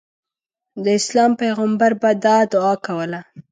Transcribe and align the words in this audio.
د 0.83 0.85
اسلام 0.99 1.31
پیغمبر 1.41 1.91
به 2.01 2.09
دا 2.23 2.37
دعا 2.53 2.73
کوله. 2.85 3.21